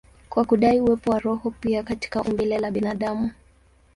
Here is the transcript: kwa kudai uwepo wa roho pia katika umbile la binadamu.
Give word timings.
kwa 0.29 0.45
kudai 0.45 0.81
uwepo 0.81 1.11
wa 1.11 1.19
roho 1.19 1.51
pia 1.51 1.83
katika 1.83 2.21
umbile 2.21 2.59
la 2.59 2.71
binadamu. 2.71 3.31